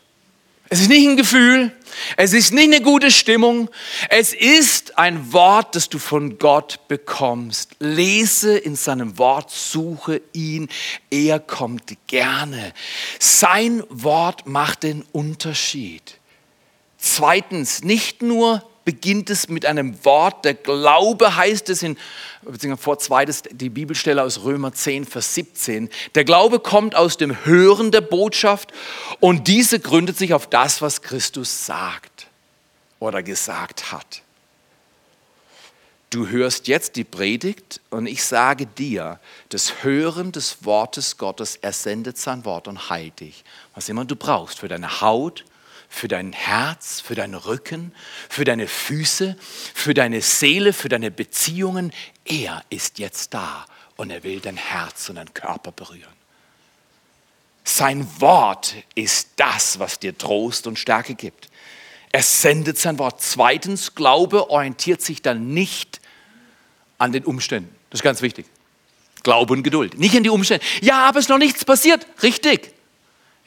[0.70, 1.72] Es ist nicht ein Gefühl,
[2.18, 3.70] es ist nicht eine gute Stimmung,
[4.10, 7.76] es ist ein Wort, das du von Gott bekommst.
[7.80, 10.68] Lese in seinem Wort, suche ihn,
[11.10, 12.74] er kommt gerne.
[13.20, 16.20] Sein Wort macht den Unterschied.
[16.98, 20.46] Zweitens, nicht nur beginnt es mit einem Wort.
[20.46, 21.98] Der Glaube heißt es in,
[22.42, 25.90] beziehungsweise vor zweites die Bibelstelle aus Römer 10, Vers 17.
[26.16, 28.72] Der Glaube kommt aus dem Hören der Botschaft
[29.20, 32.28] und diese gründet sich auf das, was Christus sagt
[33.00, 34.22] oder gesagt hat.
[36.10, 39.20] Du hörst jetzt die Predigt und ich sage dir,
[39.50, 43.44] das Hören des Wortes Gottes, er sendet sein Wort und heilt dich.
[43.76, 45.44] Was immer du brauchst für deine Haut,
[45.90, 47.94] für dein Herz, für deinen Rücken,
[48.30, 49.38] für deine Füße,
[49.74, 51.92] für deine Seele, für deine Beziehungen.
[52.26, 56.14] Er ist jetzt da und er will dein Herz und deinen Körper berühren.
[57.64, 61.50] Sein Wort ist das, was dir Trost und Stärke gibt.
[62.12, 63.22] Er sendet sein Wort.
[63.22, 66.00] Zweitens, Glaube orientiert sich dann nicht
[66.98, 67.76] an den Umständen.
[67.90, 68.46] Das ist ganz wichtig.
[69.24, 70.00] Glaube und Geduld.
[70.00, 70.66] Nicht an die Umstände.
[70.82, 72.08] Ja, aber es ist noch nichts passiert.
[72.24, 72.74] Richtig.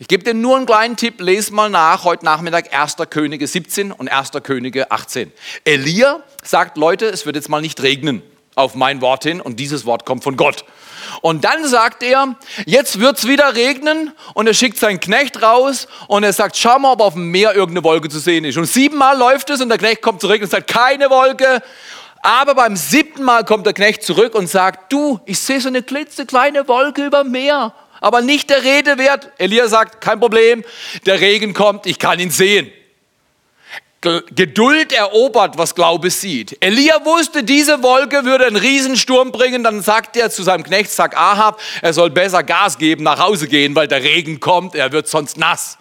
[0.00, 2.96] Ich gebe dir nur einen kleinen Tipp, lese mal nach, heute Nachmittag 1.
[3.10, 4.30] Könige 17 und 1.
[4.42, 5.30] Könige 18.
[5.64, 8.22] Elia sagt, Leute, es wird jetzt mal nicht regnen
[8.54, 10.64] auf mein Wort hin und dieses Wort kommt von Gott.
[11.20, 12.34] Und dann sagt er,
[12.64, 16.78] jetzt wird es wieder regnen und er schickt seinen Knecht raus und er sagt, schau
[16.78, 18.56] mal, ob auf dem Meer irgendeine Wolke zu sehen ist.
[18.56, 21.62] Und siebenmal läuft es und der Knecht kommt zurück und sagt, keine Wolke.
[22.22, 25.82] Aber beim siebten Mal kommt der Knecht zurück und sagt, du, ich sehe so eine
[25.82, 29.30] klitzekleine Wolke über dem Meer aber nicht der Rede wert.
[29.38, 30.64] Elia sagt, kein Problem,
[31.06, 32.70] der Regen kommt, ich kann ihn sehen.
[34.00, 36.56] Geduld erobert, was Glaube sieht.
[36.64, 39.62] Elia wusste, diese Wolke würde einen Riesensturm bringen.
[39.62, 43.46] Dann sagt er zu seinem Knecht, sag Ahab, er soll besser Gas geben, nach Hause
[43.46, 45.76] gehen, weil der Regen kommt, er wird sonst nass.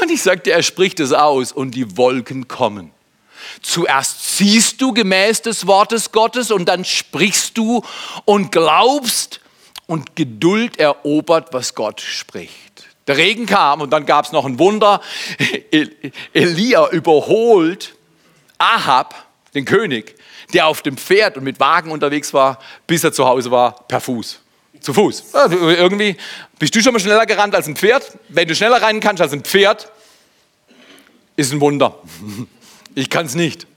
[0.00, 2.92] Und ich sagte, er spricht es aus und die Wolken kommen.
[3.60, 7.82] Zuerst siehst du gemäß des Wortes Gottes und dann sprichst du
[8.24, 9.40] und glaubst
[9.90, 12.86] und Geduld erobert, was Gott spricht.
[13.08, 15.00] Der Regen kam und dann gab es noch ein Wunder.
[16.32, 17.96] Elia überholt
[18.56, 20.14] Ahab, den König,
[20.54, 24.00] der auf dem Pferd und mit Wagen unterwegs war, bis er zu Hause war, per
[24.00, 24.38] Fuß.
[24.78, 25.24] Zu Fuß.
[25.50, 26.16] Irgendwie
[26.56, 28.16] bist du schon mal schneller gerannt als ein Pferd.
[28.28, 29.90] Wenn du schneller rennen kannst als ein Pferd,
[31.34, 31.98] ist ein Wunder.
[32.96, 33.68] Ich kann es nicht.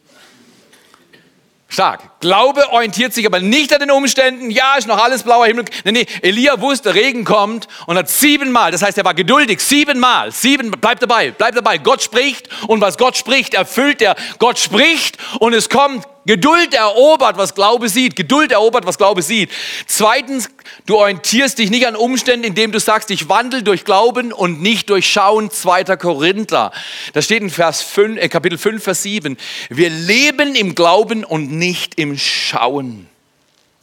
[1.73, 2.19] Stark.
[2.19, 4.51] Glaube orientiert sich aber nicht an den Umständen.
[4.51, 5.65] Ja, ist noch alles blauer Himmel.
[5.83, 10.31] Nee, nee, Elia wusste, Regen kommt und hat siebenmal, das heißt, er war geduldig, siebenmal,
[10.31, 11.79] sieben, bleib dabei, bleib dabei.
[11.79, 14.15] Gott spricht und was Gott spricht, erfüllt er.
[14.37, 18.15] Gott spricht und es kommt Geduld erobert, was Glaube sieht.
[18.15, 19.49] Geduld erobert, was Glaube sieht.
[19.87, 20.49] Zweitens,
[20.85, 24.89] du orientierst dich nicht an Umständen, indem du sagst, ich wandle durch Glauben und nicht
[24.89, 25.51] durch Schauen.
[25.51, 25.97] 2.
[25.97, 26.71] Korinther.
[27.13, 29.37] Das steht in Vers 5, äh, Kapitel 5, Vers 7.
[29.69, 33.07] Wir leben im Glauben und nicht im Schauen.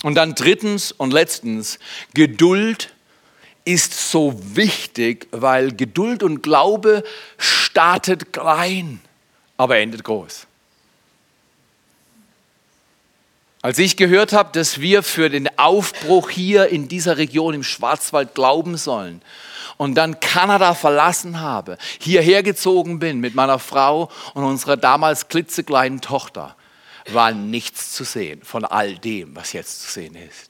[0.03, 1.79] Und dann drittens und letztens,
[2.15, 2.95] Geduld
[3.67, 7.05] ist so wichtig, weil Geduld und Glaube
[7.37, 9.01] startet klein,
[9.59, 10.47] aber endet groß.
[13.63, 18.35] Als ich gehört habe, dass wir für den Aufbruch hier in dieser Region im Schwarzwald
[18.35, 19.21] glauben sollen
[19.77, 26.01] und dann Kanada verlassen habe, hierher gezogen bin mit meiner Frau und unserer damals klitzekleinen
[26.01, 26.57] Tochter,
[27.11, 30.50] war nichts zu sehen von all dem, was jetzt zu sehen ist.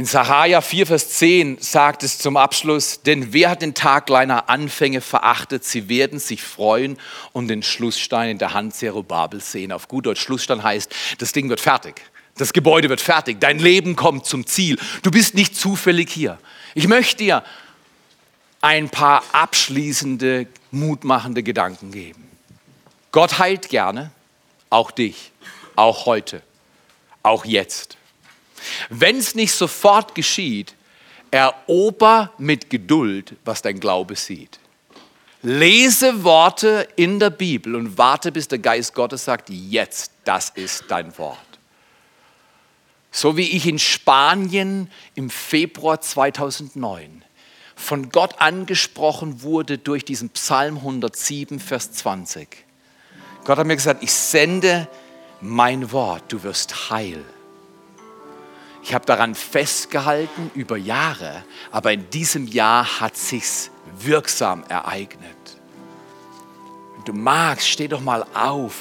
[0.00, 4.48] In Sahaja 4, Vers 10 sagt es zum Abschluss, denn wer hat den Tag kleiner
[4.48, 6.96] Anfänge verachtet, sie werden sich freuen
[7.34, 9.72] und den Schlussstein in der Hand Zerubabel sehen.
[9.72, 12.00] Auf gut Deutsch, Schlussstein heißt, das Ding wird fertig.
[12.38, 13.40] Das Gebäude wird fertig.
[13.40, 14.78] Dein Leben kommt zum Ziel.
[15.02, 16.38] Du bist nicht zufällig hier.
[16.74, 17.44] Ich möchte dir
[18.62, 22.26] ein paar abschließende, mutmachende Gedanken geben.
[23.12, 24.12] Gott heilt gerne,
[24.70, 25.30] auch dich,
[25.76, 26.40] auch heute,
[27.22, 27.98] auch jetzt.
[28.88, 30.74] Wenn es nicht sofort geschieht,
[31.30, 34.58] erober mit Geduld, was dein Glaube sieht.
[35.42, 40.84] Lese Worte in der Bibel und warte, bis der Geist Gottes sagt, jetzt, das ist
[40.88, 41.38] dein Wort.
[43.10, 47.24] So wie ich in Spanien im Februar 2009
[47.74, 52.64] von Gott angesprochen wurde durch diesen Psalm 107, Vers 20.
[53.44, 54.86] Gott hat mir gesagt, ich sende
[55.40, 57.24] mein Wort, du wirst heil.
[58.82, 65.36] Ich habe daran festgehalten über Jahre, aber in diesem Jahr hat sich's wirksam ereignet.
[66.96, 68.74] Wenn du magst, steh doch mal auf,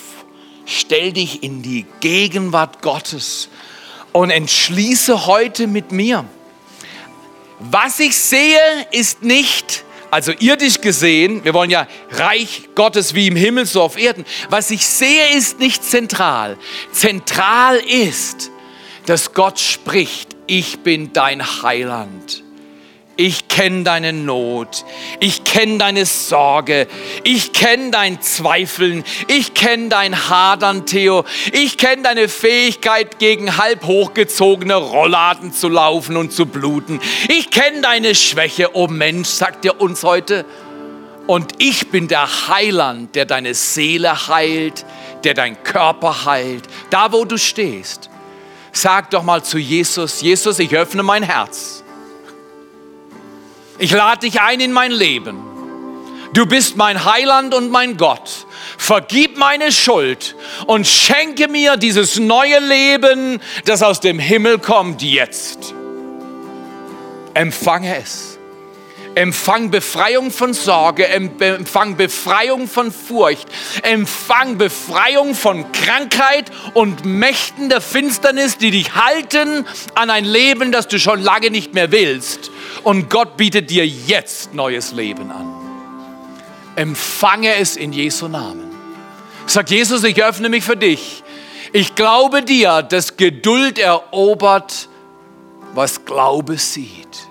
[0.66, 3.50] stell dich in die Gegenwart Gottes
[4.12, 6.26] und entschließe heute mit mir.
[7.60, 8.60] Was ich sehe,
[8.92, 13.98] ist nicht, also irdisch gesehen, wir wollen ja Reich Gottes wie im Himmel, so auf
[13.98, 14.26] Erden.
[14.50, 16.58] Was ich sehe, ist nicht zentral.
[16.92, 18.50] Zentral ist,
[19.10, 22.44] dass Gott spricht, ich bin dein Heiland.
[23.16, 24.86] Ich kenne deine Not.
[25.20, 26.88] Ich kenne deine Sorge.
[27.24, 29.04] Ich kenne dein Zweifeln.
[29.28, 31.26] Ich kenne dein Hadern, Theo.
[31.52, 37.02] Ich kenne deine Fähigkeit, gegen halb hochgezogene Rollladen zu laufen und zu bluten.
[37.30, 40.46] Ich kenne deine Schwäche, oh Mensch, sagt er uns heute.
[41.26, 44.86] Und ich bin der Heiland, der deine Seele heilt,
[45.24, 48.12] der dein Körper heilt, da wo du stehst.
[48.72, 51.84] Sag doch mal zu Jesus, Jesus, ich öffne mein Herz.
[53.78, 55.50] Ich lade dich ein in mein Leben.
[56.34, 58.46] Du bist mein Heiland und mein Gott.
[58.78, 60.36] Vergib meine Schuld
[60.68, 65.74] und schenke mir dieses neue Leben, das aus dem Himmel kommt jetzt.
[67.34, 68.29] Empfange es.
[69.16, 73.48] Empfang Befreiung von Sorge, empfang Befreiung von Furcht,
[73.84, 80.88] empfang Befreiung von Krankheit und Mächten der Finsternis, die dich halten an ein Leben, das
[80.88, 82.52] du schon lange nicht mehr willst.
[82.84, 85.48] Und Gott bietet dir jetzt neues Leben an.
[86.76, 88.70] Empfange es in Jesu Namen.
[89.48, 91.24] Sag Jesus, ich öffne mich für dich.
[91.74, 94.88] Ich glaube dir, dass Geduld erobert,
[95.74, 97.29] was Glaube sieht.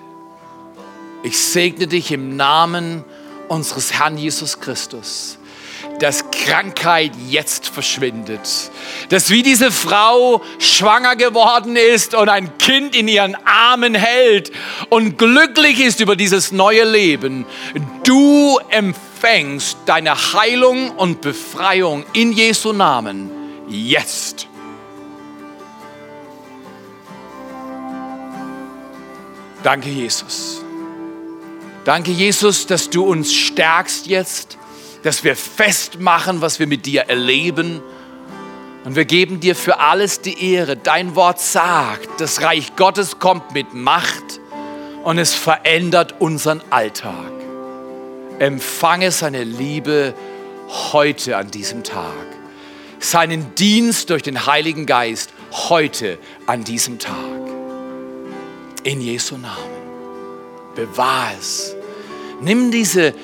[1.29, 3.05] Ich segne dich im Namen
[3.49, 5.37] unseres Herrn Jesus Christus,
[6.01, 8.41] dass Krankheit jetzt verschwindet.
[9.11, 14.53] Dass wie diese Frau schwanger geworden ist und ein Kind in ihren Armen hält
[14.89, 17.45] und glücklich ist über dieses neue Leben,
[18.05, 23.31] du empfängst deine Heilung und Befreiung in Jesu Namen
[23.69, 24.49] jetzt.
[29.63, 30.65] Danke, Jesus.
[31.89, 34.59] Danke, Jesus, dass du uns stärkst jetzt
[35.03, 37.81] dass wir festmachen, was wir mit dir erleben.
[38.85, 40.77] Und wir geben dir für alles die Ehre.
[40.77, 44.41] Dein Wort sagt, das Reich Gottes kommt mit Macht
[45.05, 47.33] und es verändert unseren Alltag.
[48.39, 50.15] Empfange seine Liebe
[50.93, 52.27] heute an diesem Tag.
[53.01, 57.15] Seinen Dienst durch den Heiligen Geist heute an diesem Tag.
[58.85, 59.79] In Jesu Namen.
[60.75, 61.78] Bewahr es.
[62.41, 63.15] Nimm diese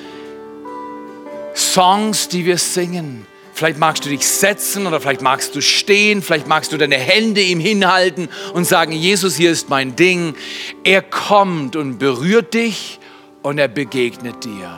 [1.55, 3.25] Songs, die wir singen.
[3.53, 7.41] Vielleicht magst du dich setzen oder vielleicht magst du stehen, vielleicht magst du deine Hände
[7.41, 10.35] ihm hinhalten und sagen, Jesus, hier ist mein Ding.
[10.83, 12.99] Er kommt und berührt dich
[13.43, 14.77] und er begegnet dir.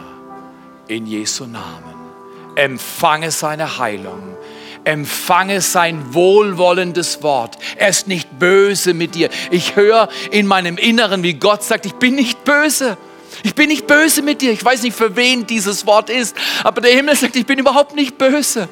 [0.88, 1.96] In Jesu Namen.
[2.56, 4.38] Empfange seine Heilung.
[4.84, 7.58] Empfange sein wohlwollendes Wort.
[7.78, 9.30] Er ist nicht böse mit dir.
[9.50, 12.96] Ich höre in meinem Inneren, wie Gott sagt, ich bin nicht böse.
[13.44, 14.52] Ich bin nicht böse mit dir.
[14.52, 17.96] Ich weiß nicht, für wen dieses Wort ist, aber der Himmel sagt, ich bin überhaupt
[17.96, 18.68] nicht böse.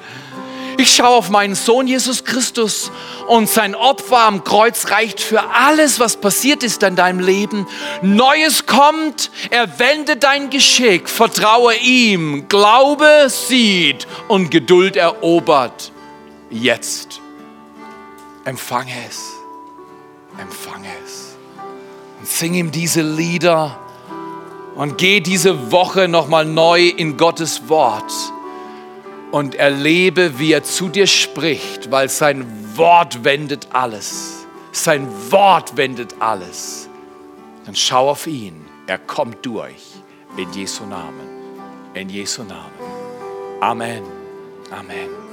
[0.77, 2.91] Ich schaue auf meinen Sohn Jesus Christus
[3.27, 7.65] und sein Opfer am Kreuz reicht für alles, was passiert ist in deinem Leben.
[8.01, 15.93] Neues kommt, er wendet dein Geschick, vertraue ihm, Glaube sieht und Geduld erobert.
[16.49, 17.21] Jetzt.
[18.43, 19.31] Empfange es.
[20.37, 21.37] Empfange es.
[22.19, 23.79] Und sing ihm diese Lieder
[24.75, 28.11] und geh diese Woche nochmal neu in Gottes Wort
[29.31, 32.45] und erlebe, wie er zu dir spricht, weil sein
[32.77, 34.45] Wort wendet alles.
[34.71, 36.89] Sein Wort wendet alles.
[37.65, 38.65] Dann schau auf ihn.
[38.87, 39.95] Er kommt durch.
[40.37, 41.27] In Jesu Namen.
[41.93, 42.71] In Jesu Namen.
[43.61, 44.03] Amen.
[44.71, 45.24] Amen.